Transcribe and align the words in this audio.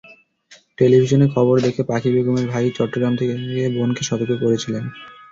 টেলিভিশনে 0.77 1.27
খবর 1.35 1.55
দেখে 1.65 1.81
পাখি 1.89 2.09
বেগমের 2.15 2.45
ভাই 2.51 2.65
চট্টগ্রাম 2.77 3.13
থেকে 3.19 3.33
বোনকে 3.75 4.03
সতর্ক 4.09 4.31
করেছিলেন। 4.43 4.83